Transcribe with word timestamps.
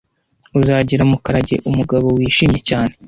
Uzagira 0.59 1.03
Mukarage 1.11 1.55
umugabo 1.69 2.05
wishimye 2.17 2.59
cyane. 2.69 2.93